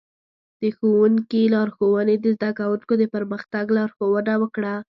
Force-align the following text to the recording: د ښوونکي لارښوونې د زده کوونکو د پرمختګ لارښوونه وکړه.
د 0.61 0.63
ښوونکي 0.77 1.41
لارښوونې 1.53 2.15
د 2.19 2.25
زده 2.35 2.49
کوونکو 2.59 2.93
د 2.97 3.03
پرمختګ 3.13 3.65
لارښوونه 3.77 4.33
وکړه. 4.41 4.73